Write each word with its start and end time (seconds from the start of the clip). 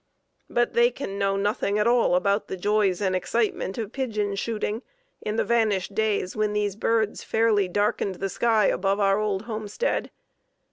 But 0.49 0.73
they 0.73 0.89
can 0.89 1.19
know 1.19 1.37
nothing 1.37 1.77
at 1.77 1.85
all 1.85 2.15
about 2.15 2.47
the 2.47 2.57
joys 2.57 3.01
and 3.01 3.15
excitement 3.15 3.77
of 3.77 3.91
pigeon 3.91 4.33
shooting 4.35 4.81
in 5.21 5.35
the 5.35 5.43
vanished 5.43 5.93
days 5.93 6.35
when 6.35 6.53
these 6.53 6.75
birds 6.75 7.23
fairly 7.23 7.67
darkened 7.67 8.15
the 8.15 8.27
sky 8.27 8.65
above 8.65 8.99
our 8.99 9.19
old 9.19 9.43
homestead. 9.43 10.09